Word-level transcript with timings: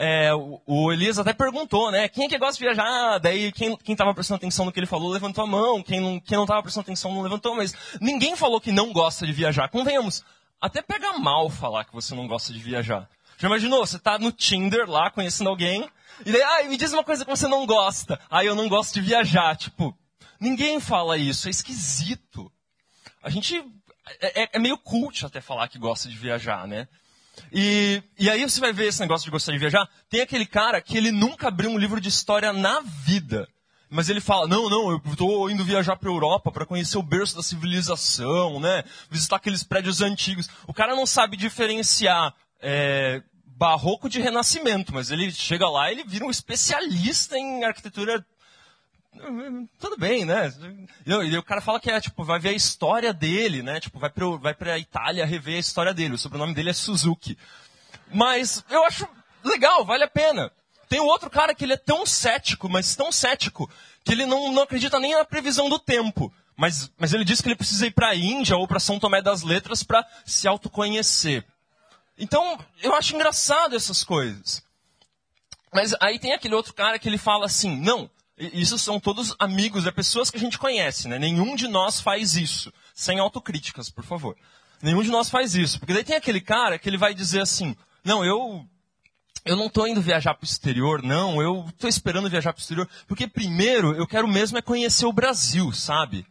é, 0.00 0.32
o, 0.32 0.62
o 0.64 0.92
Elias 0.92 1.18
até 1.18 1.32
perguntou, 1.32 1.90
né? 1.90 2.08
Quem 2.08 2.26
é 2.26 2.28
que 2.28 2.38
gosta 2.38 2.54
de 2.54 2.64
viajar? 2.64 3.18
Daí 3.18 3.50
quem, 3.50 3.76
quem 3.78 3.96
tava 3.96 4.14
prestando 4.14 4.36
atenção 4.36 4.64
no 4.64 4.70
que 4.70 4.78
ele 4.78 4.86
falou 4.86 5.10
levantou 5.10 5.42
a 5.42 5.46
mão, 5.46 5.82
quem 5.82 6.00
não, 6.00 6.20
quem 6.20 6.38
não 6.38 6.46
tava 6.46 6.62
prestando 6.62 6.84
atenção 6.84 7.12
não 7.12 7.20
levantou, 7.20 7.56
mas 7.56 7.74
ninguém 8.00 8.36
falou 8.36 8.60
que 8.60 8.70
não 8.70 8.92
gosta 8.92 9.26
de 9.26 9.32
viajar. 9.32 9.68
Convenhamos, 9.68 10.24
até 10.60 10.80
pega 10.80 11.18
mal 11.18 11.50
falar 11.50 11.84
que 11.84 11.92
você 11.92 12.14
não 12.14 12.28
gosta 12.28 12.52
de 12.52 12.60
viajar. 12.60 13.10
Já 13.38 13.48
imaginou? 13.48 13.84
Você 13.84 13.98
tá 13.98 14.20
no 14.20 14.30
Tinder 14.30 14.88
lá, 14.88 15.10
conhecendo 15.10 15.50
alguém, 15.50 15.90
e 16.24 16.30
daí, 16.30 16.42
ah, 16.42 16.64
me 16.68 16.76
diz 16.76 16.92
uma 16.92 17.02
coisa 17.02 17.24
que 17.24 17.30
você 17.30 17.48
não 17.48 17.66
gosta. 17.66 18.20
Ah, 18.30 18.44
eu 18.44 18.54
não 18.54 18.68
gosto 18.68 18.94
de 18.94 19.00
viajar. 19.00 19.56
Tipo, 19.56 19.96
ninguém 20.38 20.78
fala 20.78 21.16
isso, 21.16 21.48
é 21.48 21.50
esquisito. 21.50 22.52
A 23.20 23.30
gente, 23.30 23.56
é, 24.20 24.42
é, 24.42 24.48
é 24.52 24.58
meio 24.60 24.78
cult 24.78 25.26
até 25.26 25.40
falar 25.40 25.66
que 25.66 25.78
gosta 25.78 26.08
de 26.08 26.16
viajar, 26.16 26.68
né? 26.68 26.86
E, 27.52 28.02
e 28.18 28.28
aí 28.28 28.42
você 28.42 28.60
vai 28.60 28.72
ver 28.72 28.86
esse 28.86 29.00
negócio 29.00 29.24
de 29.24 29.30
gostar 29.30 29.52
de 29.52 29.58
viajar. 29.58 29.88
Tem 30.08 30.20
aquele 30.20 30.46
cara 30.46 30.80
que 30.80 30.96
ele 30.96 31.10
nunca 31.10 31.48
abriu 31.48 31.70
um 31.70 31.78
livro 31.78 32.00
de 32.00 32.08
história 32.08 32.52
na 32.52 32.80
vida. 32.80 33.48
Mas 33.90 34.10
ele 34.10 34.20
fala, 34.20 34.46
não, 34.46 34.68
não, 34.68 34.90
eu 34.90 35.00
estou 35.06 35.50
indo 35.50 35.64
viajar 35.64 35.96
para 35.96 36.10
a 36.10 36.12
Europa 36.12 36.52
para 36.52 36.66
conhecer 36.66 36.98
o 36.98 37.02
berço 37.02 37.36
da 37.36 37.42
civilização, 37.42 38.60
né? 38.60 38.84
Visitar 39.10 39.36
aqueles 39.36 39.62
prédios 39.62 40.02
antigos. 40.02 40.48
O 40.66 40.74
cara 40.74 40.94
não 40.94 41.06
sabe 41.06 41.38
diferenciar 41.38 42.34
é, 42.60 43.22
barroco 43.46 44.08
de 44.08 44.20
renascimento, 44.20 44.92
mas 44.92 45.10
ele 45.10 45.32
chega 45.32 45.68
lá 45.68 45.90
e 45.90 45.94
ele 45.94 46.04
vira 46.04 46.24
um 46.24 46.30
especialista 46.30 47.36
em 47.38 47.64
arquitetura 47.64 48.24
tudo 49.78 49.96
bem, 49.96 50.24
né? 50.24 50.52
E 51.06 51.36
o 51.36 51.42
cara 51.42 51.60
fala 51.60 51.80
que 51.80 51.90
é, 51.90 52.00
tipo, 52.00 52.24
vai 52.24 52.38
ver 52.38 52.50
a 52.50 52.52
história 52.52 53.12
dele, 53.12 53.62
né? 53.62 53.80
Tipo, 53.80 53.98
vai 53.98 54.10
pra, 54.10 54.26
vai 54.36 54.54
pra 54.54 54.78
Itália 54.78 55.26
rever 55.26 55.56
a 55.56 55.60
história 55.60 55.94
dele. 55.94 56.14
O 56.14 56.18
sobrenome 56.18 56.54
dele 56.54 56.70
é 56.70 56.72
Suzuki. 56.72 57.36
Mas 58.12 58.64
eu 58.70 58.84
acho 58.84 59.08
legal, 59.44 59.84
vale 59.84 60.04
a 60.04 60.08
pena. 60.08 60.50
Tem 60.88 61.00
outro 61.00 61.28
cara 61.28 61.54
que 61.54 61.64
ele 61.64 61.74
é 61.74 61.78
tão 61.78 62.06
cético, 62.06 62.68
mas 62.68 62.96
tão 62.96 63.12
cético, 63.12 63.70
que 64.04 64.12
ele 64.12 64.24
não, 64.24 64.52
não 64.52 64.62
acredita 64.62 64.98
nem 64.98 65.14
na 65.14 65.24
previsão 65.24 65.68
do 65.68 65.78
tempo. 65.78 66.32
Mas, 66.56 66.90
mas 66.98 67.12
ele 67.12 67.24
diz 67.24 67.40
que 67.40 67.48
ele 67.48 67.56
precisa 67.56 67.86
ir 67.86 67.92
para 67.92 68.08
a 68.08 68.16
Índia 68.16 68.56
ou 68.56 68.66
para 68.66 68.80
São 68.80 68.98
Tomé 68.98 69.22
das 69.22 69.42
Letras 69.42 69.82
para 69.82 70.04
se 70.24 70.48
autoconhecer. 70.48 71.44
Então, 72.18 72.58
eu 72.82 72.94
acho 72.94 73.14
engraçado 73.14 73.76
essas 73.76 74.02
coisas. 74.02 74.62
Mas 75.72 75.94
aí 76.00 76.18
tem 76.18 76.32
aquele 76.32 76.54
outro 76.54 76.74
cara 76.74 76.98
que 76.98 77.08
ele 77.08 77.18
fala 77.18 77.46
assim: 77.46 77.78
não, 77.78 78.10
isso 78.38 78.78
são 78.78 79.00
todos 79.00 79.34
amigos, 79.38 79.86
é 79.86 79.90
pessoas 79.90 80.30
que 80.30 80.36
a 80.36 80.40
gente 80.40 80.58
conhece, 80.58 81.08
né? 81.08 81.18
Nenhum 81.18 81.56
de 81.56 81.66
nós 81.66 82.00
faz 82.00 82.34
isso. 82.34 82.72
Sem 82.94 83.18
autocríticas, 83.18 83.90
por 83.90 84.04
favor. 84.04 84.36
Nenhum 84.82 85.02
de 85.02 85.10
nós 85.10 85.28
faz 85.28 85.54
isso. 85.54 85.78
Porque 85.78 85.92
daí 85.92 86.04
tem 86.04 86.16
aquele 86.16 86.40
cara 86.40 86.78
que 86.78 86.88
ele 86.88 86.98
vai 86.98 87.14
dizer 87.14 87.40
assim, 87.40 87.76
não, 88.04 88.24
eu 88.24 88.64
eu 89.44 89.56
não 89.56 89.66
estou 89.66 89.88
indo 89.88 90.00
viajar 90.00 90.34
para 90.34 90.44
o 90.44 90.48
exterior, 90.48 91.02
não, 91.02 91.40
eu 91.40 91.64
estou 91.68 91.88
esperando 91.88 92.28
viajar 92.28 92.52
para 92.52 92.60
o 92.60 92.62
exterior, 92.62 92.88
porque 93.06 93.26
primeiro 93.26 93.94
eu 93.94 94.06
quero 94.06 94.28
mesmo 94.28 94.58
é 94.58 94.62
conhecer 94.62 95.06
o 95.06 95.12
Brasil, 95.12 95.72
sabe? 95.72 96.26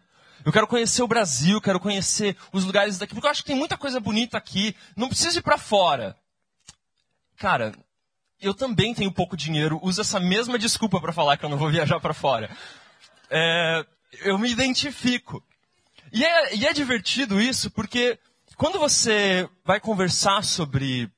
Eu 0.45 0.51
quero 0.51 0.67
conhecer 0.67 1.01
o 1.01 1.07
Brasil, 1.07 1.59
quero 1.59 1.79
conhecer 1.79 2.37
os 2.53 2.63
lugares 2.63 2.97
daqui, 2.97 3.13
porque 3.13 3.27
eu 3.27 3.31
acho 3.31 3.41
que 3.41 3.47
tem 3.47 3.55
muita 3.55 3.77
coisa 3.77 3.99
bonita 3.99 4.37
aqui, 4.37 4.75
não 4.95 5.09
preciso 5.09 5.39
ir 5.39 5.41
para 5.41 5.57
fora. 5.57 6.15
Cara, 7.37 7.73
eu 8.41 8.53
também 8.53 8.93
tenho 8.93 9.11
pouco 9.11 9.35
dinheiro, 9.35 9.79
uso 9.81 10.01
essa 10.01 10.19
mesma 10.19 10.57
desculpa 10.59 10.99
para 11.01 11.13
falar 11.13 11.37
que 11.37 11.45
eu 11.45 11.49
não 11.49 11.57
vou 11.57 11.69
viajar 11.69 11.99
para 11.99 12.13
fora. 12.13 12.49
É, 13.29 13.85
eu 14.21 14.37
me 14.37 14.49
identifico. 14.49 15.43
E 16.11 16.23
é, 16.23 16.55
e 16.55 16.65
é 16.65 16.73
divertido 16.73 17.41
isso, 17.41 17.69
porque 17.71 18.17
quando 18.55 18.79
você 18.79 19.47
vai 19.65 19.79
conversar 19.79 20.43
sobre, 20.43 21.11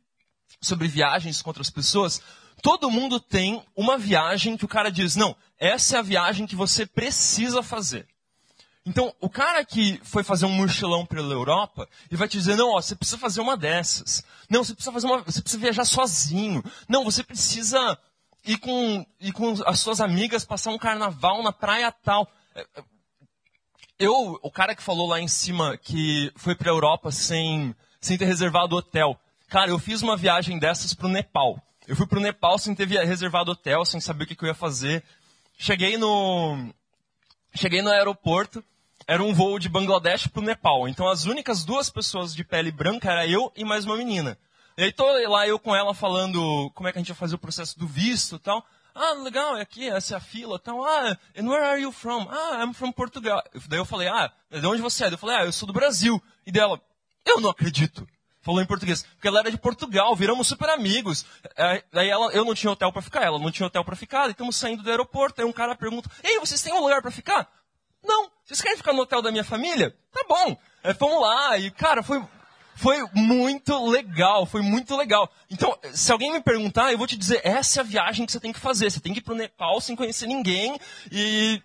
sobre 0.62 0.88
viagens 0.88 1.42
com 1.42 1.50
outras 1.50 1.70
pessoas, 1.70 2.22
todo 2.62 2.90
mundo 2.90 3.20
tem 3.20 3.64
uma 3.76 3.98
viagem 3.98 4.58
que 4.58 4.66
o 4.66 4.70
cara 4.70 4.90
diz, 4.90 5.16
não, 5.16 5.36
essa 5.58 5.98
é 5.98 6.00
a 6.00 6.04
viagem 6.04 6.48
que 6.48 6.56
você 6.56 6.86
precisa 6.86 7.62
fazer. 7.62 8.08
Então, 8.86 9.14
o 9.20 9.30
cara 9.30 9.64
que 9.64 10.00
foi 10.04 10.24
fazer 10.24 10.46
um 10.46 10.52
mochilão 10.52 11.06
pela 11.06 11.34
Europa, 11.34 11.88
ele 12.10 12.18
vai 12.18 12.28
te 12.28 12.38
dizer, 12.38 12.56
não, 12.56 12.72
ó, 12.72 12.82
você 12.82 12.96
precisa 12.96 13.18
fazer 13.18 13.42
uma 13.42 13.58
dessas. 13.58 14.24
Não, 14.50 14.64
você 14.64 14.74
precisa 14.74 14.92
fazer 14.92 15.06
uma, 15.06 15.22
você 15.22 15.42
precisa 15.42 15.62
viajar 15.62 15.86
sozinho. 15.86 16.64
Não, 16.88 17.04
você 17.04 17.24
precisa 17.24 17.98
ir 18.46 18.58
com, 18.58 19.06
ir 19.20 19.32
com 19.32 19.54
as 19.66 19.80
suas 19.80 20.02
amigas, 20.02 20.46
passar 20.46 20.72
um 20.72 20.78
carnaval 20.78 21.44
na 21.44 21.52
praia 21.52 21.92
tal. 21.92 22.28
É, 22.56 22.62
é, 22.62 22.84
eu, 24.00 24.40
o 24.42 24.50
cara 24.50 24.74
que 24.74 24.82
falou 24.82 25.08
lá 25.08 25.20
em 25.20 25.28
cima 25.28 25.78
que 25.78 26.32
foi 26.36 26.56
para 26.56 26.70
a 26.70 26.74
Europa 26.74 27.12
sem, 27.12 27.76
sem 28.00 28.18
ter 28.18 28.26
reservado 28.26 28.76
hotel. 28.76 29.20
Cara, 29.50 29.72
eu 29.72 29.80
fiz 29.80 30.02
uma 30.02 30.16
viagem 30.16 30.58
dessas 30.58 30.94
para 30.94 31.08
o 31.08 31.12
Nepal. 31.12 31.62
Eu 31.88 31.96
fui 31.96 32.08
para 32.08 32.20
o 32.20 32.22
Nepal 32.22 32.58
sem 32.58 32.74
ter 32.74 32.88
reservado 32.88 33.52
hotel, 33.52 33.84
sem 33.84 34.00
saber 34.00 34.24
o 34.24 34.28
que, 34.28 34.36
que 34.36 34.44
eu 34.44 34.48
ia 34.48 34.54
fazer. 34.54 35.04
Cheguei 35.58 35.98
no, 35.98 36.72
cheguei 37.54 37.82
no 37.82 37.90
aeroporto, 37.90 38.64
era 39.08 39.24
um 39.24 39.34
voo 39.34 39.58
de 39.58 39.70
Bangladesh 39.70 40.28
para 40.28 40.42
o 40.42 40.46
Nepal. 40.46 40.88
Então 40.88 41.08
as 41.08 41.26
únicas 41.26 41.64
duas 41.64 41.90
pessoas 41.90 42.34
de 42.34 42.44
pele 42.44 42.72
branca 42.72 43.12
era 43.12 43.28
eu 43.28 43.52
e 43.56 43.64
mais 43.64 43.86
uma 43.86 43.98
menina. 43.98 44.38
E 44.78 44.84
aí 44.84 44.94
tô 44.94 45.06
lá 45.28 45.48
eu 45.48 45.60
com 45.60 45.76
ela 45.76 45.94
falando 45.94 46.72
como 46.74 46.88
é 46.88 46.92
que 46.92 46.98
a 46.98 47.02
gente 47.02 47.10
ia 47.10 47.16
fazer 47.16 47.36
o 47.36 47.40
processo 47.40 47.78
do 47.78 47.88
visto 47.88 48.36
e 48.36 48.40
tal. 48.40 48.66
Ah, 48.94 49.14
legal, 49.14 49.58
é 49.58 49.62
aqui, 49.62 49.90
essa 49.90 50.16
é 50.16 50.18
a 50.18 50.22
fila 50.22 50.56
e 50.58 50.60
tal. 50.60 50.84
Ah, 50.84 51.18
and 51.38 51.50
where 51.50 51.66
are 51.66 51.82
you 51.82 51.92
from? 51.92 52.28
Ah, 52.30 52.64
I'm 52.64 52.74
from 52.74 52.92
Portugal. 52.92 53.42
Daí 53.68 53.80
eu 53.80 53.86
falei, 53.86 54.08
ah, 54.08 54.32
de 54.52 54.66
onde 54.66 54.82
você 54.82 55.06
é? 55.06 55.08
Eu 55.12 55.18
falei, 55.18 55.38
ah, 55.38 55.46
eu 55.46 55.52
sou 55.52 55.68
do 55.68 55.74
Brasil. 55.74 56.22
E 56.46 56.52
dela, 56.52 56.82
eu 57.26 57.42
não 57.42 57.50
acredito. 57.50 58.08
Falou 58.42 58.62
em 58.62 58.66
português. 58.66 59.04
Porque 59.04 59.28
ela 59.28 59.40
era 59.40 59.52
de 59.52 59.58
Portugal, 59.58 60.16
viramos 60.16 60.48
super 60.48 60.70
amigos. 60.70 61.26
Aí 61.94 62.10
ela, 62.10 62.32
eu 62.32 62.46
não 62.46 62.56
tinha 62.56 62.72
hotel 62.72 62.92
para 62.92 63.02
ficar, 63.02 63.24
ela 63.24 63.38
não 63.38 63.52
tinha 63.52 63.68
hotel 63.68 63.84
para 63.84 63.96
ficar. 63.96 64.28
E 64.28 64.32
estamos 64.32 64.56
saindo 64.56 64.82
do 64.82 64.90
aeroporto, 64.90 65.42
aí 65.42 65.48
um 65.48 65.52
cara 65.52 65.76
pergunta, 65.76 66.10
ei, 66.24 66.40
vocês 66.40 66.62
têm 66.62 66.74
um 66.74 66.82
lugar 66.82 67.02
para 67.02 67.12
ficar? 67.12 67.50
Não. 68.04 68.30
Vocês 68.46 68.62
querem 68.62 68.78
ficar 68.78 68.94
no 68.94 69.02
hotel 69.02 69.22
da 69.22 69.32
minha 69.32 69.44
família? 69.44 69.96
Tá 70.12 70.24
bom. 70.28 70.58
É, 70.84 70.94
vamos 70.94 71.22
lá. 71.22 71.58
E, 71.58 71.70
cara, 71.70 72.02
foi, 72.02 72.24
foi 72.76 73.04
muito 73.14 73.90
legal. 73.90 74.46
Foi 74.46 74.62
muito 74.62 74.96
legal. 74.96 75.30
Então, 75.50 75.78
se 75.94 76.12
alguém 76.12 76.32
me 76.32 76.42
perguntar, 76.42 76.92
eu 76.92 76.98
vou 76.98 77.08
te 77.08 77.18
dizer, 77.18 77.42
essa 77.44 77.80
é 77.80 77.82
a 77.82 77.86
viagem 77.86 78.26
que 78.26 78.32
você 78.32 78.40
tem 78.40 78.54
que 78.54 78.60
fazer. 78.60 78.90
Você 78.90 79.02
tem 79.02 79.14
que 79.14 79.20
ir 79.20 79.24
pro 79.24 79.36
Nepal 79.36 79.80
sem 79.82 79.96
conhecer 79.96 80.28
ninguém 80.28 80.80
e... 81.12 81.62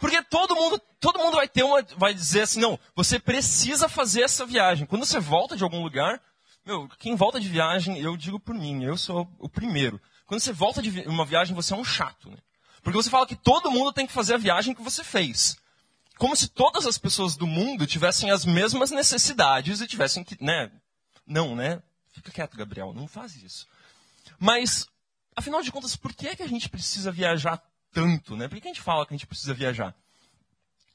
Porque 0.00 0.22
todo 0.22 0.54
mundo, 0.54 0.80
todo 1.00 1.18
mundo 1.18 1.36
vai 1.36 1.48
ter 1.48 1.62
uma, 1.62 1.82
vai 1.96 2.14
dizer 2.14 2.42
assim, 2.42 2.60
não, 2.60 2.78
você 2.94 3.18
precisa 3.18 3.88
fazer 3.88 4.22
essa 4.22 4.44
viagem. 4.44 4.86
Quando 4.86 5.04
você 5.04 5.20
volta 5.20 5.56
de 5.56 5.62
algum 5.62 5.82
lugar, 5.82 6.20
meu, 6.64 6.88
quem 6.98 7.16
volta 7.16 7.40
de 7.40 7.48
viagem, 7.48 7.98
eu 7.98 8.16
digo 8.16 8.38
por 8.38 8.54
mim, 8.54 8.84
eu 8.84 8.96
sou 8.96 9.28
o 9.38 9.48
primeiro. 9.48 10.00
Quando 10.26 10.40
você 10.40 10.52
volta 10.52 10.82
de 10.82 10.90
uma 11.08 11.24
viagem, 11.24 11.54
você 11.54 11.72
é 11.72 11.76
um 11.76 11.84
chato, 11.84 12.30
né? 12.30 12.36
Porque 12.82 12.96
você 12.96 13.10
fala 13.10 13.26
que 13.26 13.36
todo 13.36 13.70
mundo 13.70 13.92
tem 13.92 14.06
que 14.06 14.12
fazer 14.12 14.34
a 14.34 14.38
viagem 14.38 14.74
que 14.74 14.82
você 14.82 15.02
fez. 15.02 15.56
Como 16.18 16.36
se 16.36 16.48
todas 16.48 16.86
as 16.86 16.98
pessoas 16.98 17.36
do 17.36 17.46
mundo 17.46 17.86
tivessem 17.86 18.30
as 18.30 18.44
mesmas 18.44 18.90
necessidades 18.90 19.80
e 19.80 19.86
tivessem 19.86 20.24
que, 20.24 20.36
né? 20.42 20.70
Não, 21.26 21.54
né? 21.54 21.82
Fica 22.12 22.30
quieto, 22.32 22.56
Gabriel, 22.56 22.92
não 22.92 23.06
faz 23.06 23.36
isso. 23.36 23.66
Mas, 24.38 24.86
afinal 25.34 25.62
de 25.62 25.70
contas, 25.70 25.96
por 25.96 26.12
que, 26.12 26.28
é 26.28 26.36
que 26.36 26.42
a 26.42 26.48
gente 26.48 26.68
precisa 26.68 27.12
viajar 27.12 27.62
tanto, 27.92 28.36
né? 28.36 28.48
Por 28.48 28.60
que 28.60 28.68
a 28.68 28.72
gente 28.72 28.82
fala 28.82 29.06
que 29.06 29.14
a 29.14 29.16
gente 29.16 29.26
precisa 29.26 29.54
viajar? 29.54 29.94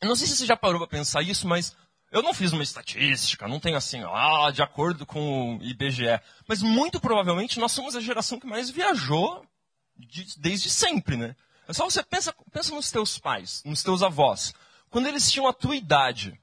Eu 0.04 0.10
não 0.10 0.18
sei 0.18 0.28
se 0.28 0.36
você 0.36 0.46
já 0.46 0.58
parou 0.58 0.80
para 0.80 0.90
pensar 0.90 1.22
isso, 1.22 1.48
mas 1.48 1.74
eu 2.12 2.22
não 2.22 2.34
fiz 2.34 2.52
uma 2.52 2.62
estatística, 2.62 3.48
não 3.48 3.58
tenho 3.58 3.78
assim, 3.78 4.04
ah, 4.04 4.52
de 4.52 4.62
acordo 4.62 5.06
com 5.06 5.58
o 5.58 5.64
IBGE. 5.64 6.20
Mas 6.46 6.62
muito 6.62 7.00
provavelmente 7.00 7.58
nós 7.58 7.72
somos 7.72 7.96
a 7.96 8.02
geração 8.02 8.38
que 8.38 8.46
mais 8.46 8.70
viajou 8.70 9.48
de, 9.96 10.38
desde 10.40 10.70
sempre, 10.70 11.16
né? 11.16 11.38
É 11.70 11.72
só 11.72 11.86
você 11.86 12.04
pensa, 12.04 12.36
pensa 12.52 12.76
nos 12.76 12.92
teus 12.92 13.18
pais, 13.18 13.64
nos 13.64 13.82
teus 13.82 14.04
avós. 14.04 14.54
Quando 14.90 15.08
eles 15.08 15.32
tinham 15.32 15.48
a 15.48 15.54
tua 15.54 15.76
idade, 15.76 16.38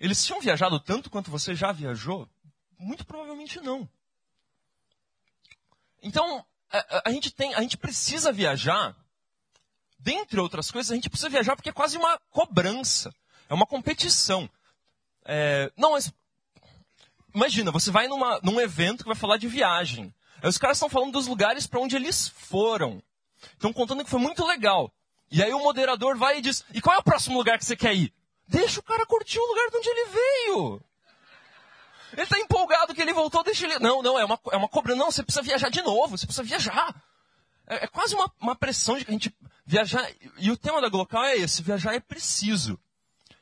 eles 0.00 0.24
tinham 0.26 0.40
viajado 0.40 0.80
tanto 0.80 1.08
quanto 1.08 1.30
você 1.30 1.54
já 1.54 1.70
viajou? 1.70 2.28
Muito 2.76 3.06
provavelmente 3.06 3.60
não. 3.60 3.88
Então, 6.02 6.44
a, 6.68 7.02
a, 7.08 7.12
gente 7.12 7.30
tem, 7.30 7.54
a 7.54 7.60
gente 7.60 7.76
precisa 7.76 8.32
viajar. 8.32 8.96
Dentre 9.98 10.40
outras 10.40 10.70
coisas, 10.70 10.90
a 10.92 10.94
gente 10.94 11.10
precisa 11.10 11.28
viajar 11.28 11.56
porque 11.56 11.70
é 11.70 11.72
quase 11.72 11.96
uma 11.96 12.18
cobrança. 12.30 13.12
É 13.48 13.54
uma 13.54 13.66
competição. 13.66 14.48
É, 15.24 15.70
não, 15.76 15.92
mas 15.92 16.12
imagina, 17.34 17.70
você 17.70 17.90
vai 17.90 18.06
numa, 18.06 18.40
num 18.42 18.60
evento 18.60 19.02
que 19.02 19.08
vai 19.08 19.16
falar 19.16 19.36
de 19.36 19.48
viagem. 19.48 20.14
Aí 20.42 20.48
os 20.48 20.58
caras 20.58 20.76
estão 20.76 20.88
falando 20.88 21.12
dos 21.12 21.26
lugares 21.26 21.66
para 21.66 21.80
onde 21.80 21.96
eles 21.96 22.28
foram. 22.28 23.02
Estão 23.52 23.72
contando 23.72 24.04
que 24.04 24.10
foi 24.10 24.20
muito 24.20 24.44
legal. 24.46 24.92
E 25.30 25.42
aí 25.42 25.52
o 25.52 25.58
moderador 25.58 26.16
vai 26.16 26.38
e 26.38 26.40
diz: 26.40 26.64
E 26.72 26.80
qual 26.80 26.96
é 26.96 26.98
o 26.98 27.02
próximo 27.02 27.36
lugar 27.36 27.58
que 27.58 27.64
você 27.64 27.76
quer 27.76 27.94
ir? 27.94 28.12
Deixa 28.46 28.80
o 28.80 28.82
cara 28.82 29.04
curtir 29.04 29.38
o 29.38 29.46
lugar 29.46 29.68
de 29.70 29.76
onde 29.76 29.88
ele 29.88 30.06
veio. 30.06 30.82
Ele 32.12 32.22
está 32.22 32.38
empolgado 32.38 32.94
que 32.94 33.02
ele 33.02 33.12
voltou, 33.12 33.44
deixa 33.44 33.66
ele. 33.66 33.78
Não, 33.78 34.02
não, 34.02 34.18
é 34.18 34.24
uma, 34.24 34.40
é 34.50 34.56
uma 34.56 34.68
cobrança. 34.68 34.98
Não, 34.98 35.10
você 35.10 35.22
precisa 35.22 35.42
viajar 35.42 35.68
de 35.68 35.82
novo, 35.82 36.16
você 36.16 36.24
precisa 36.24 36.42
viajar. 36.42 36.94
É, 37.66 37.84
é 37.84 37.86
quase 37.86 38.14
uma, 38.14 38.32
uma 38.40 38.56
pressão 38.56 38.96
de 38.96 39.04
que 39.04 39.10
a 39.10 39.12
gente 39.12 39.34
viajar. 39.68 40.10
E 40.38 40.50
o 40.50 40.56
tema 40.56 40.80
da 40.80 40.88
Glocal 40.88 41.22
é 41.24 41.36
esse: 41.36 41.62
viajar 41.62 41.94
é 41.94 42.00
preciso. 42.00 42.80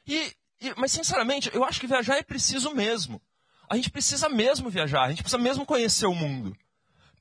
E, 0.04 0.34
e, 0.60 0.74
mas, 0.76 0.90
sinceramente, 0.90 1.50
eu 1.54 1.64
acho 1.64 1.80
que 1.80 1.86
viajar 1.86 2.16
é 2.16 2.22
preciso 2.22 2.74
mesmo. 2.74 3.22
A 3.68 3.76
gente 3.76 3.90
precisa 3.90 4.28
mesmo 4.28 4.68
viajar, 4.68 5.04
a 5.04 5.10
gente 5.10 5.22
precisa 5.22 5.42
mesmo 5.42 5.64
conhecer 5.64 6.06
o 6.06 6.14
mundo. 6.14 6.56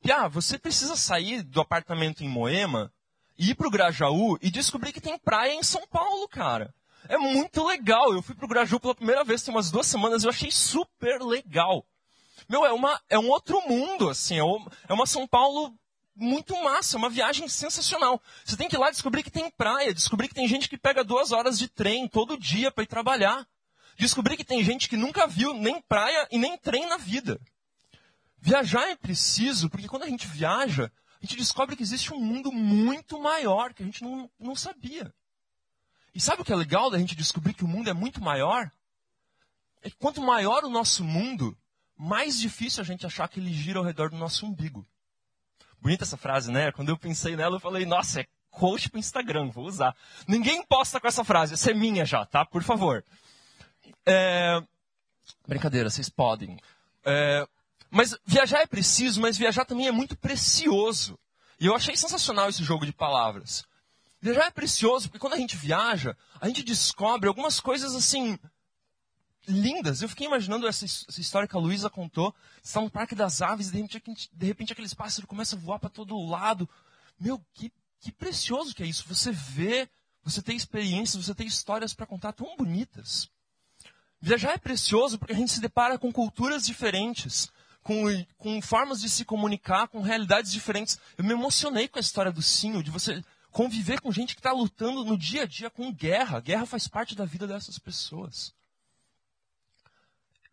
Piá, 0.01 0.27
você 0.27 0.57
precisa 0.57 0.95
sair 0.95 1.41
do 1.41 1.61
apartamento 1.61 2.23
em 2.23 2.29
Moema, 2.29 2.91
ir 3.37 3.55
para 3.55 3.67
o 3.67 3.71
Grajaú 3.71 4.37
e 4.41 4.51
descobrir 4.51 4.91
que 4.91 5.01
tem 5.01 5.17
praia 5.17 5.53
em 5.53 5.63
São 5.63 5.87
Paulo, 5.87 6.27
cara. 6.27 6.73
É 7.07 7.17
muito 7.17 7.65
legal. 7.65 8.13
Eu 8.13 8.21
fui 8.21 8.35
pro 8.35 8.47
Grajaú 8.47 8.79
pela 8.79 8.93
primeira 8.93 9.23
vez, 9.23 9.43
tem 9.43 9.53
umas 9.53 9.71
duas 9.71 9.87
semanas, 9.87 10.23
eu 10.23 10.29
achei 10.29 10.51
super 10.51 11.21
legal. 11.21 11.85
Meu, 12.47 12.63
é, 12.63 12.71
uma, 12.71 12.99
é 13.09 13.17
um 13.17 13.29
outro 13.29 13.59
mundo, 13.67 14.09
assim. 14.09 14.35
É, 14.35 14.43
é 14.89 14.93
uma 14.93 15.07
São 15.07 15.27
Paulo 15.27 15.73
muito 16.15 16.55
massa, 16.63 16.97
uma 16.97 17.09
viagem 17.09 17.47
sensacional. 17.47 18.21
Você 18.43 18.55
tem 18.55 18.69
que 18.69 18.75
ir 18.75 18.79
lá 18.79 18.89
descobrir 18.89 19.21
que 19.21 19.31
tem 19.31 19.49
praia, 19.51 19.93
descobrir 19.93 20.29
que 20.29 20.33
tem 20.33 20.47
gente 20.47 20.69
que 20.69 20.77
pega 20.77 21.03
duas 21.03 21.31
horas 21.31 21.59
de 21.59 21.67
trem 21.67 22.07
todo 22.07 22.37
dia 22.37 22.71
para 22.71 22.83
ir 22.83 22.87
trabalhar. 22.87 23.45
Descobrir 23.97 24.37
que 24.37 24.43
tem 24.43 24.63
gente 24.63 24.87
que 24.89 24.97
nunca 24.97 25.27
viu 25.27 25.53
nem 25.53 25.81
praia 25.81 26.27
e 26.31 26.37
nem 26.37 26.57
trem 26.57 26.87
na 26.87 26.97
vida. 26.97 27.39
Viajar 28.39 28.89
é 28.89 28.95
preciso, 28.95 29.69
porque 29.69 29.87
quando 29.87 30.03
a 30.03 30.09
gente 30.09 30.27
viaja, 30.27 30.91
a 31.21 31.25
gente 31.25 31.37
descobre 31.37 31.75
que 31.75 31.83
existe 31.83 32.13
um 32.13 32.19
mundo 32.19 32.51
muito 32.51 33.19
maior 33.19 33.73
que 33.73 33.81
a 33.81 33.85
gente 33.85 34.03
não, 34.03 34.29
não 34.39 34.55
sabia. 34.55 35.13
E 36.13 36.21
sabe 36.21 36.41
o 36.41 36.45
que 36.45 36.53
é 36.53 36.55
legal 36.55 36.89
da 36.89 36.97
gente 36.97 37.15
descobrir 37.15 37.53
que 37.53 37.63
o 37.63 37.67
mundo 37.67 37.89
é 37.89 37.93
muito 37.93 38.21
maior? 38.21 38.71
É 39.81 39.89
que 39.89 39.97
quanto 39.97 40.21
maior 40.21 40.63
o 40.63 40.69
nosso 40.69 41.03
mundo, 41.03 41.57
mais 41.97 42.39
difícil 42.39 42.81
a 42.81 42.85
gente 42.85 43.05
achar 43.05 43.27
que 43.27 43.39
ele 43.39 43.53
gira 43.53 43.79
ao 43.79 43.85
redor 43.85 44.09
do 44.09 44.17
nosso 44.17 44.45
umbigo. 44.45 44.87
Bonita 45.85 46.03
essa 46.03 46.17
frase, 46.17 46.51
né? 46.51 46.71
Quando 46.71 46.89
eu 46.89 46.97
pensei 46.97 47.35
nela, 47.35 47.57
eu 47.57 47.59
falei, 47.59 47.85
nossa, 47.85 48.21
é 48.21 48.25
coach 48.49 48.89
para 48.89 48.99
Instagram, 48.99 49.51
vou 49.51 49.65
usar. 49.65 49.95
Ninguém 50.27 50.65
posta 50.65 50.99
com 50.99 51.07
essa 51.07 51.23
frase, 51.23 51.53
essa 51.53 51.69
é 51.69 51.75
minha 51.75 52.03
já, 52.03 52.25
tá? 52.25 52.43
Por 52.43 52.63
favor. 52.63 53.05
É... 54.03 54.59
Brincadeira, 55.47 55.87
vocês 55.87 56.09
podem. 56.09 56.57
É... 57.05 57.47
Mas 57.91 58.17
viajar 58.25 58.61
é 58.61 58.65
preciso, 58.65 59.21
mas 59.21 59.37
viajar 59.37 59.63
também 59.63 59.87
é 59.87 59.91
muito 59.91 60.17
precioso. 60.17 61.19
E 61.59 61.67
eu 61.67 61.75
achei 61.75 61.95
sensacional 61.95 62.49
esse 62.49 62.63
jogo 62.63 62.83
de 62.83 62.91
palavras. 62.91 63.63
Viajar 64.19 64.47
é 64.47 64.49
precioso, 64.49 65.07
porque 65.07 65.19
quando 65.19 65.33
a 65.33 65.37
gente 65.37 65.55
viaja, 65.55 66.17
a 66.41 66.47
gente 66.47 66.63
descobre 66.63 67.27
algumas 67.27 67.59
coisas 67.59 67.93
assim 67.93 68.39
lindas. 69.47 70.01
Eu 70.01 70.09
fiquei 70.09 70.27
imaginando 70.27 70.67
essa, 70.67 70.85
essa 70.85 71.21
história 71.21 71.47
que 71.47 71.55
a 71.55 71.59
Luísa 71.59 71.89
contou. 71.89 72.33
Você 72.61 72.69
está 72.69 72.81
no 72.81 72.89
Parque 72.89 73.15
das 73.15 73.41
Aves 73.41 73.69
e 73.69 73.71
de 73.71 73.77
repente, 73.81 74.29
de 74.31 74.45
repente 74.45 74.73
aqueles 74.73 74.93
pássaros 74.93 75.27
começam 75.27 75.57
a 75.57 75.61
voar 75.61 75.79
para 75.79 75.89
todo 75.89 76.19
lado. 76.25 76.69
Meu, 77.19 77.41
que, 77.53 77.71
que 77.99 78.11
precioso 78.11 78.73
que 78.73 78.83
é 78.83 78.85
isso. 78.85 79.05
Você 79.07 79.31
vê, 79.31 79.89
você 80.23 80.41
tem 80.41 80.55
experiências, 80.55 81.25
você 81.25 81.35
tem 81.35 81.47
histórias 81.47 81.93
para 81.93 82.05
contar 82.05 82.33
tão 82.33 82.55
bonitas. 82.55 83.29
Viajar 84.21 84.53
é 84.53 84.57
precioso 84.57 85.17
porque 85.19 85.33
a 85.33 85.37
gente 85.37 85.51
se 85.51 85.61
depara 85.61 85.99
com 85.99 86.11
culturas 86.11 86.65
diferentes, 86.65 87.51
com, 87.83 88.05
com 88.37 88.61
formas 88.61 89.01
de 89.01 89.09
se 89.09 89.23
comunicar, 89.23 89.87
com 89.87 90.01
realidades 90.01 90.51
diferentes. 90.51 90.99
Eu 91.17 91.23
me 91.23 91.33
emocionei 91.33 91.87
com 91.87 91.99
a 91.99 92.01
história 92.01 92.31
do 92.31 92.41
Sinho, 92.41 92.81
de 92.81 92.89
você 92.89 93.23
conviver 93.51 94.01
com 94.01 94.11
gente 94.11 94.33
que 94.33 94.39
está 94.39 94.51
lutando 94.51 95.05
no 95.05 95.17
dia 95.17 95.43
a 95.43 95.45
dia 95.45 95.69
com 95.69 95.93
guerra. 95.93 96.39
Guerra 96.39 96.65
faz 96.65 96.87
parte 96.87 97.15
da 97.15 97.23
vida 97.23 97.45
dessas 97.45 97.77
pessoas. 97.77 98.53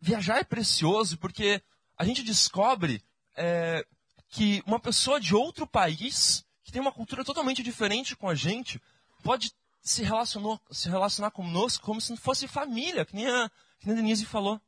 Viajar 0.05 0.39
é 0.39 0.43
precioso 0.43 1.17
porque 1.17 1.63
a 1.97 2.03
gente 2.03 2.23
descobre 2.23 3.01
é, 3.37 3.87
que 4.27 4.61
uma 4.65 4.77
pessoa 4.77 5.17
de 5.17 5.33
outro 5.33 5.65
país, 5.65 6.43
que 6.61 6.73
tem 6.73 6.81
uma 6.81 6.91
cultura 6.91 7.23
totalmente 7.23 7.63
diferente 7.63 8.13
com 8.13 8.27
a 8.27 8.35
gente, 8.35 8.81
pode 9.23 9.53
se 9.81 10.03
relacionar, 10.03 10.59
se 10.69 10.89
relacionar 10.89 11.31
conosco 11.31 11.85
como 11.85 12.01
se 12.01 12.17
fosse 12.17 12.49
família, 12.49 13.05
que 13.05 13.15
nem 13.15 13.27
a, 13.27 13.49
que 13.79 13.87
nem 13.87 13.95
a 13.95 14.01
Denise 14.01 14.25
falou. 14.25 14.59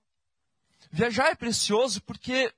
Viajar 0.89 1.27
é 1.31 1.35
precioso 1.35 2.01
porque 2.03 2.53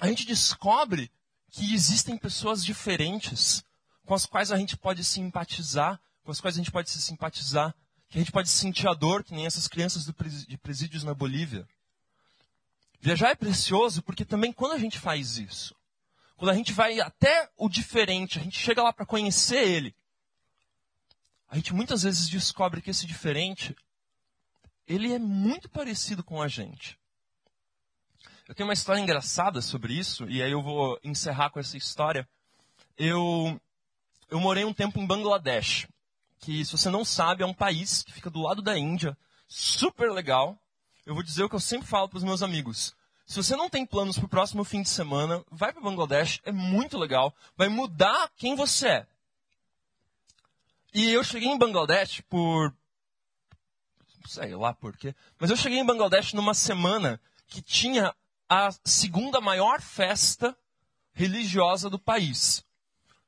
a 0.00 0.08
gente 0.08 0.26
descobre 0.26 1.12
que 1.52 1.72
existem 1.72 2.18
pessoas 2.18 2.64
diferentes 2.64 3.64
com 4.04 4.14
as 4.14 4.26
quais 4.26 4.50
a 4.50 4.56
gente 4.56 4.76
pode 4.76 5.04
simpatizar, 5.04 6.00
com 6.24 6.32
as 6.32 6.40
quais 6.40 6.56
a 6.56 6.58
gente 6.58 6.72
pode 6.72 6.90
se 6.90 7.00
simpatizar, 7.00 7.72
que 8.08 8.18
a 8.18 8.20
gente 8.20 8.32
pode 8.32 8.48
sentir 8.48 8.88
a 8.88 8.94
dor, 8.94 9.24
que 9.24 9.34
nem 9.34 9.46
essas 9.46 9.66
crianças 9.66 10.04
de 10.04 10.58
presídios 10.58 11.02
na 11.02 11.14
Bolívia. 11.14 11.68
Viajar 13.00 13.30
é 13.30 13.34
precioso 13.34 14.02
porque 14.02 14.24
também 14.24 14.52
quando 14.52 14.72
a 14.72 14.78
gente 14.78 14.98
faz 14.98 15.38
isso, 15.38 15.74
quando 16.36 16.50
a 16.50 16.54
gente 16.54 16.72
vai 16.72 17.00
até 17.00 17.48
o 17.56 17.68
diferente, 17.68 18.38
a 18.38 18.42
gente 18.42 18.58
chega 18.58 18.82
lá 18.82 18.92
para 18.92 19.06
conhecer 19.06 19.66
ele, 19.66 19.94
a 21.48 21.56
gente 21.56 21.72
muitas 21.72 22.02
vezes 22.02 22.28
descobre 22.28 22.82
que 22.82 22.90
esse 22.90 23.06
diferente, 23.06 23.74
ele 24.86 25.12
é 25.12 25.18
muito 25.18 25.68
parecido 25.68 26.22
com 26.22 26.42
a 26.42 26.48
gente. 26.48 26.98
Eu 28.48 28.54
tenho 28.54 28.68
uma 28.68 28.74
história 28.74 29.00
engraçada 29.00 29.60
sobre 29.60 29.94
isso, 29.94 30.28
e 30.28 30.42
aí 30.42 30.52
eu 30.52 30.62
vou 30.62 30.98
encerrar 31.02 31.50
com 31.50 31.58
essa 31.58 31.76
história. 31.76 32.28
Eu 32.96 33.60
eu 34.28 34.40
morei 34.40 34.64
um 34.64 34.74
tempo 34.74 34.98
em 34.98 35.06
Bangladesh, 35.06 35.86
que 36.40 36.64
se 36.64 36.72
você 36.72 36.90
não 36.90 37.04
sabe 37.04 37.42
é 37.42 37.46
um 37.46 37.54
país 37.54 38.02
que 38.02 38.12
fica 38.12 38.30
do 38.30 38.42
lado 38.42 38.62
da 38.62 38.76
Índia, 38.76 39.16
super 39.48 40.10
legal. 40.12 40.58
Eu 41.04 41.14
vou 41.14 41.22
dizer 41.22 41.44
o 41.44 41.48
que 41.48 41.54
eu 41.54 41.60
sempre 41.60 41.86
falo 41.86 42.08
para 42.08 42.18
os 42.18 42.24
meus 42.24 42.42
amigos. 42.42 42.94
Se 43.26 43.36
você 43.36 43.56
não 43.56 43.68
tem 43.68 43.84
planos 43.84 44.16
para 44.16 44.26
o 44.26 44.28
próximo 44.28 44.62
fim 44.64 44.82
de 44.82 44.88
semana, 44.88 45.44
vai 45.50 45.72
para 45.72 45.82
Bangladesh, 45.82 46.40
é 46.44 46.52
muito 46.52 46.96
legal, 46.96 47.34
vai 47.56 47.68
mudar 47.68 48.30
quem 48.36 48.54
você 48.54 48.88
é. 48.88 49.06
E 50.94 51.10
eu 51.10 51.24
cheguei 51.24 51.48
em 51.48 51.58
Bangladesh 51.58 52.22
por. 52.22 52.72
sei 54.26 54.54
lá 54.54 54.72
por 54.72 54.96
quê. 54.96 55.14
Mas 55.38 55.50
eu 55.50 55.56
cheguei 55.56 55.78
em 55.78 55.84
Bangladesh 55.84 56.32
numa 56.32 56.54
semana 56.54 57.20
que 57.48 57.60
tinha 57.60 58.14
a 58.48 58.70
segunda 58.84 59.40
maior 59.40 59.80
festa 59.80 60.56
religiosa 61.12 61.90
do 61.90 61.98
país. 61.98 62.64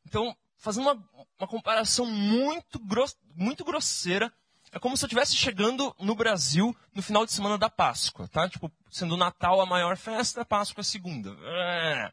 Então, 0.07 0.37
fazendo 0.59 0.85
uma, 0.85 1.05
uma 1.39 1.49
comparação 1.49 2.07
muito, 2.07 2.79
gross, 2.79 3.17
muito 3.35 3.65
grosseira, 3.65 4.33
é 4.71 4.79
como 4.79 4.97
se 4.97 5.05
eu 5.05 5.07
estivesse 5.07 5.35
chegando 5.35 5.95
no 5.99 6.15
Brasil 6.15 6.77
no 6.95 7.01
final 7.01 7.25
de 7.25 7.33
semana 7.33 7.57
da 7.57 7.71
Páscoa, 7.71 8.29
tá? 8.29 8.49
Tipo, 8.49 8.71
sendo 8.91 9.15
o 9.15 9.19
Natal 9.19 9.61
a 9.61 9.67
maior 9.67 9.97
festa, 9.97 10.43
a 10.43 10.45
Páscoa 10.45 10.83
a 10.83 10.85
segunda. 10.85 11.35
É. 11.43 12.13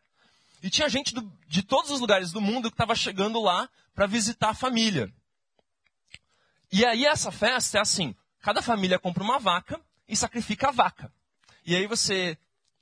E 0.64 0.70
tinha 0.70 0.88
gente 0.88 1.14
do, 1.14 1.30
de 1.48 1.62
todos 1.62 1.92
os 1.92 2.00
lugares 2.00 2.32
do 2.32 2.40
mundo 2.40 2.70
que 2.70 2.76
estava 2.76 2.96
chegando 2.96 3.42
lá 3.42 3.70
para 3.94 4.06
visitar 4.06 4.50
a 4.50 4.54
família. 4.54 5.12
E 6.72 6.86
aí 6.86 7.06
essa 7.06 7.32
festa 7.32 7.78
é 7.78 7.82
assim: 7.82 8.16
cada 8.42 8.62
família 8.62 8.98
compra 8.98 9.24
uma 9.24 9.38
vaca 9.38 9.80
e 10.08 10.16
sacrifica 10.16 10.70
a 10.70 10.72
vaca. 10.72 11.12
E 11.66 11.76
aí 11.76 11.88
você 11.88 12.38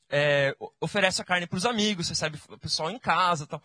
é, 0.10 0.56
oferece 0.80 1.22
a 1.22 1.26
carne 1.26 1.48
para 1.48 1.58
os 1.58 1.66
amigos, 1.66 2.10
recebe 2.10 2.40
o 2.50 2.58
pessoal 2.58 2.92
em 2.92 3.00
casa, 3.00 3.48
tal. 3.48 3.62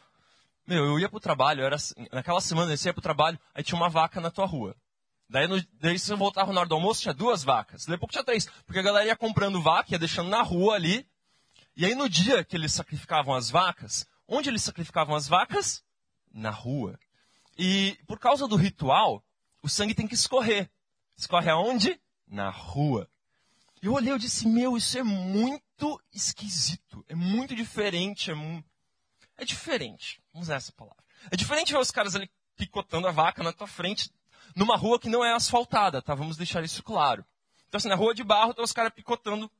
Meu, 0.68 0.84
eu 0.84 0.98
ia 0.98 1.08
pro 1.08 1.18
trabalho, 1.18 1.64
era 1.64 1.76
assim, 1.76 1.94
naquela 2.12 2.42
semana 2.42 2.76
você 2.76 2.90
ia 2.90 2.92
pro 2.92 3.00
trabalho, 3.00 3.40
aí 3.54 3.64
tinha 3.64 3.74
uma 3.80 3.88
vaca 3.88 4.20
na 4.20 4.30
tua 4.30 4.44
rua. 4.44 4.76
Daí, 5.26 5.48
no, 5.48 5.58
daí 5.80 5.98
você 5.98 6.14
voltava 6.14 6.52
na 6.52 6.60
hora 6.60 6.68
do 6.68 6.74
almoço, 6.74 7.00
tinha 7.00 7.14
duas 7.14 7.42
vacas. 7.42 7.86
Daí 7.86 7.96
pouco 7.96 8.12
tinha 8.12 8.22
três. 8.22 8.44
Porque 8.66 8.78
a 8.78 8.82
galera 8.82 9.06
ia 9.06 9.16
comprando 9.16 9.62
vaca, 9.62 9.92
ia 9.92 9.98
deixando 9.98 10.28
na 10.28 10.42
rua 10.42 10.74
ali. 10.74 11.08
E 11.74 11.86
aí 11.86 11.94
no 11.94 12.06
dia 12.06 12.44
que 12.44 12.54
eles 12.54 12.74
sacrificavam 12.74 13.34
as 13.34 13.48
vacas, 13.48 14.06
onde 14.28 14.50
eles 14.50 14.62
sacrificavam 14.62 15.16
as 15.16 15.26
vacas? 15.26 15.82
Na 16.30 16.50
rua. 16.50 16.98
E 17.56 17.98
por 18.06 18.18
causa 18.18 18.46
do 18.46 18.56
ritual, 18.56 19.24
o 19.62 19.70
sangue 19.70 19.94
tem 19.94 20.06
que 20.06 20.14
escorrer. 20.14 20.68
Escorre 21.16 21.48
aonde? 21.48 21.98
Na 22.26 22.50
rua. 22.50 23.08
Eu 23.80 23.94
olhei 23.94 24.12
e 24.12 24.18
disse, 24.18 24.46
meu, 24.46 24.76
isso 24.76 24.98
é 24.98 25.02
muito 25.02 25.98
esquisito. 26.12 27.02
É 27.08 27.14
muito 27.14 27.56
diferente. 27.56 28.30
É, 28.30 28.34
é 29.38 29.44
diferente. 29.44 30.20
Vamos 30.32 30.48
usar 30.48 30.56
essa 30.56 30.72
palavra. 30.72 31.02
É 31.30 31.36
diferente 31.36 31.72
ver 31.72 31.78
os 31.78 31.90
caras 31.90 32.14
ali 32.14 32.30
picotando 32.56 33.06
a 33.06 33.12
vaca 33.12 33.42
na 33.42 33.52
tua 33.52 33.68
frente, 33.68 34.10
numa 34.54 34.76
rua 34.76 34.98
que 34.98 35.08
não 35.08 35.24
é 35.24 35.32
asfaltada, 35.32 36.02
tá? 36.02 36.14
Vamos 36.14 36.36
deixar 36.36 36.62
isso 36.64 36.82
claro. 36.82 37.24
Então, 37.68 37.78
assim, 37.78 37.88
na 37.88 37.94
rua 37.94 38.14
de 38.14 38.24
barro, 38.24 38.52
tem 38.52 38.64
os 38.64 38.72
caras 38.72 38.92
picotando. 38.92 39.50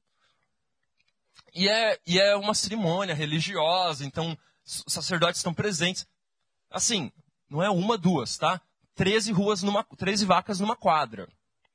E 1.54 1.68
é, 1.68 1.99
e 2.06 2.18
é 2.18 2.37
uma 2.37 2.54
cerimônia 2.54 3.14
religiosa, 3.14 4.04
então 4.04 4.37
os 4.64 4.85
sacerdotes 4.88 5.38
estão 5.38 5.54
presentes. 5.54 6.06
Assim, 6.70 7.12
não 7.49 7.62
é 7.62 7.70
uma, 7.70 7.97
duas, 7.97 8.37
tá? 8.37 8.61
Treze 8.94 9.32
ruas 9.32 9.62
numa, 9.62 9.85
treze 9.97 10.26
vacas 10.26 10.58
numa 10.58 10.75
quadra, 10.75 11.28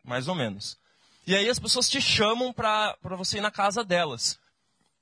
mais 0.04 0.28
ou 0.28 0.36
menos. 0.36 0.78
E 1.26 1.36
aí 1.36 1.50
as 1.50 1.60
pessoas 1.60 1.90
te 1.90 2.02
chamam 2.02 2.52
para 2.52 2.98
você 3.18 3.38
ir 3.38 3.42
na 3.42 3.50
casa 3.50 3.84
delas. 3.84 4.38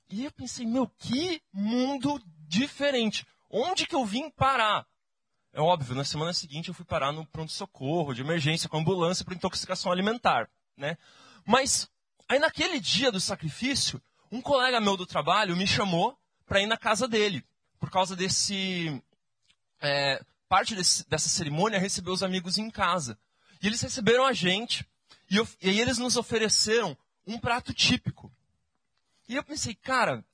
E 0.08 0.24
eu 0.24 0.30
pensei, 0.30 0.64
meu, 0.64 0.86
que 0.86 1.42
mundo 1.52 2.22
diferente. 2.66 3.26
Onde 3.50 3.86
que 3.86 3.94
eu 3.94 4.04
vim 4.04 4.30
parar? 4.30 4.86
É 5.52 5.60
óbvio, 5.60 5.94
na 5.94 6.04
semana 6.04 6.32
seguinte 6.32 6.68
eu 6.68 6.74
fui 6.74 6.84
parar 6.84 7.12
no 7.12 7.26
pronto-socorro, 7.26 8.14
de 8.14 8.22
emergência, 8.22 8.68
com 8.68 8.78
ambulância 8.78 9.24
para 9.24 9.34
intoxicação 9.34 9.92
alimentar. 9.92 10.48
Né? 10.76 10.96
Mas 11.44 11.90
aí 12.28 12.38
naquele 12.38 12.80
dia 12.80 13.12
do 13.12 13.20
sacrifício, 13.20 14.00
um 14.30 14.40
colega 14.40 14.80
meu 14.80 14.96
do 14.96 15.04
trabalho 15.04 15.56
me 15.56 15.66
chamou 15.66 16.16
para 16.46 16.62
ir 16.62 16.66
na 16.66 16.78
casa 16.78 17.06
dele, 17.06 17.44
por 17.78 17.90
causa 17.90 18.16
desse. 18.16 19.02
É, 19.80 20.24
parte 20.48 20.74
desse, 20.74 21.08
dessa 21.08 21.28
cerimônia 21.28 21.78
receber 21.78 22.10
os 22.10 22.22
amigos 22.22 22.56
em 22.56 22.70
casa. 22.70 23.18
E 23.62 23.66
eles 23.66 23.80
receberam 23.80 24.24
a 24.24 24.32
gente, 24.32 24.86
e, 25.30 25.36
eu, 25.36 25.48
e 25.60 25.80
eles 25.80 25.98
nos 25.98 26.16
ofereceram 26.16 26.96
um 27.26 27.38
prato 27.38 27.72
típico. 27.74 28.32
E 29.28 29.36
eu 29.36 29.42
pensei, 29.42 29.74
cara, 29.74 30.24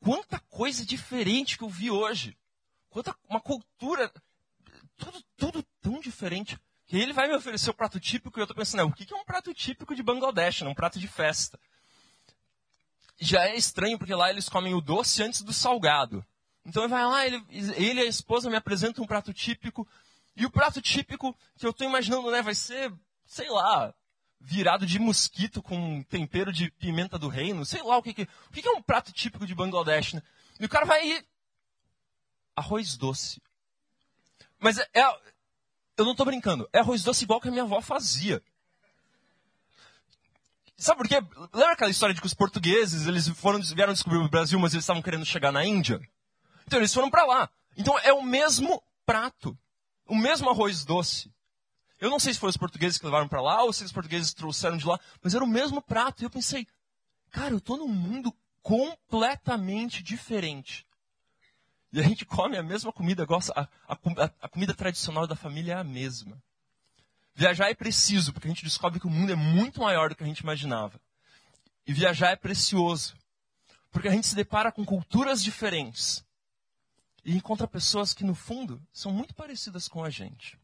quanta 0.00 0.38
coisa 0.48 0.84
diferente 0.84 1.56
que 1.56 1.64
eu 1.64 1.68
vi 1.68 1.90
hoje. 1.90 2.36
Quanta 2.90 3.14
uma 3.28 3.40
cultura 3.40 4.12
tudo, 4.96 5.24
tudo 5.36 5.62
tão 5.80 6.00
diferente. 6.00 6.58
Que 6.86 6.96
ele 6.96 7.12
vai 7.12 7.28
me 7.28 7.34
oferecer 7.34 7.68
o 7.68 7.74
prato 7.74 8.00
típico 8.00 8.38
e 8.38 8.40
eu 8.40 8.44
estou 8.44 8.56
pensando, 8.56 8.88
o 8.88 8.92
que 8.92 9.12
é 9.12 9.16
um 9.16 9.24
prato 9.24 9.52
típico 9.52 9.94
de 9.94 10.02
Bangladesh, 10.02 10.62
um 10.62 10.74
prato 10.74 10.98
de 10.98 11.06
festa? 11.06 11.60
Já 13.20 13.46
é 13.46 13.56
estranho 13.56 13.98
porque 13.98 14.14
lá 14.14 14.30
eles 14.30 14.48
comem 14.48 14.74
o 14.74 14.80
doce 14.80 15.22
antes 15.22 15.42
do 15.42 15.52
salgado. 15.52 16.24
Então 16.64 16.82
ele 16.82 16.90
vai 16.90 17.04
lá, 17.04 17.26
ele, 17.26 17.44
ele 17.50 18.00
e 18.00 18.06
a 18.06 18.08
esposa 18.08 18.48
me 18.48 18.56
apresentam 18.56 19.04
um 19.04 19.06
prato 19.06 19.34
típico. 19.34 19.86
E 20.34 20.46
o 20.46 20.50
prato 20.50 20.80
típico 20.80 21.36
que 21.58 21.66
eu 21.66 21.70
estou 21.70 21.86
imaginando, 21.86 22.30
né, 22.30 22.40
vai 22.40 22.54
ser, 22.54 22.92
sei 23.26 23.50
lá, 23.50 23.92
virado 24.40 24.86
de 24.86 24.98
mosquito 24.98 25.62
com 25.62 26.02
tempero 26.02 26.52
de 26.52 26.70
pimenta 26.72 27.18
do 27.18 27.28
reino. 27.28 27.64
Sei 27.64 27.82
lá 27.82 27.96
o 27.96 28.02
que, 28.02 28.14
que, 28.14 28.22
o 28.22 28.52
que 28.52 28.66
é 28.66 28.72
um 28.72 28.82
prato 28.82 29.12
típico 29.12 29.46
de 29.46 29.54
Bangladesh, 29.54 30.14
né? 30.14 30.22
E 30.60 30.64
o 30.64 30.68
cara 30.68 30.84
vai 30.84 31.06
ir. 31.06 31.26
Arroz 32.56 32.96
doce. 32.96 33.40
Mas 34.58 34.78
é, 34.78 34.88
é, 34.94 35.04
eu 35.96 36.04
não 36.04 36.12
estou 36.12 36.26
brincando. 36.26 36.68
É 36.72 36.80
arroz 36.80 37.02
doce 37.02 37.24
igual 37.24 37.40
que 37.40 37.48
a 37.48 37.50
minha 37.50 37.62
avó 37.62 37.80
fazia. 37.80 38.42
Sabe 40.76 40.98
por 40.98 41.08
quê? 41.08 41.16
Lembra 41.52 41.72
aquela 41.72 41.90
história 41.90 42.14
de 42.14 42.20
que 42.20 42.26
os 42.26 42.34
portugueses 42.34 43.06
eles 43.06 43.28
foram, 43.28 43.60
vieram 43.60 43.92
descobrir 43.92 44.18
o 44.18 44.28
Brasil, 44.28 44.58
mas 44.60 44.72
eles 44.72 44.84
estavam 44.84 45.02
querendo 45.02 45.26
chegar 45.26 45.50
na 45.50 45.64
Índia? 45.64 46.00
Então 46.66 46.78
eles 46.78 46.94
foram 46.94 47.10
para 47.10 47.24
lá. 47.24 47.50
Então 47.76 47.98
é 47.98 48.12
o 48.12 48.22
mesmo 48.22 48.82
prato. 49.04 49.58
O 50.06 50.14
mesmo 50.14 50.48
arroz 50.48 50.84
doce. 50.84 51.32
Eu 52.00 52.10
não 52.10 52.20
sei 52.20 52.32
se 52.32 52.38
foram 52.38 52.50
os 52.50 52.56
portugueses 52.56 52.98
que 52.98 53.04
levaram 53.04 53.28
para 53.28 53.42
lá 53.42 53.62
ou 53.64 53.72
se 53.72 53.84
os 53.84 53.92
portugueses 53.92 54.32
trouxeram 54.32 54.76
de 54.76 54.86
lá, 54.86 54.98
mas 55.22 55.34
era 55.34 55.44
o 55.44 55.48
mesmo 55.48 55.82
prato. 55.82 56.22
E 56.22 56.26
eu 56.26 56.30
pensei, 56.30 56.66
cara, 57.30 57.52
eu 57.52 57.58
estou 57.58 57.76
num 57.76 57.88
mundo 57.88 58.32
completamente 58.62 60.02
diferente. 60.02 60.86
E 61.92 61.98
a 61.98 62.02
gente 62.02 62.24
come 62.24 62.56
a 62.56 62.62
mesma 62.62 62.92
comida, 62.92 63.24
gosta, 63.24 63.52
a, 63.56 63.62
a, 63.88 64.30
a 64.42 64.48
comida 64.48 64.74
tradicional 64.74 65.26
da 65.26 65.34
família 65.34 65.72
é 65.72 65.76
a 65.76 65.84
mesma. 65.84 66.40
Viajar 67.34 67.70
é 67.70 67.74
preciso, 67.74 68.32
porque 68.32 68.46
a 68.46 68.50
gente 68.50 68.64
descobre 68.64 69.00
que 69.00 69.06
o 69.06 69.10
mundo 69.10 69.32
é 69.32 69.36
muito 69.36 69.80
maior 69.80 70.10
do 70.10 70.14
que 70.14 70.22
a 70.22 70.26
gente 70.26 70.40
imaginava. 70.40 71.00
E 71.86 71.92
viajar 71.92 72.30
é 72.30 72.36
precioso, 72.36 73.16
porque 73.90 74.08
a 74.08 74.10
gente 74.10 74.26
se 74.26 74.34
depara 74.34 74.70
com 74.70 74.84
culturas 74.84 75.42
diferentes 75.42 76.22
e 77.24 77.34
encontra 77.34 77.66
pessoas 77.66 78.12
que, 78.12 78.24
no 78.24 78.34
fundo, 78.34 78.82
são 78.92 79.10
muito 79.10 79.34
parecidas 79.34 79.88
com 79.88 80.04
a 80.04 80.10
gente. 80.10 80.58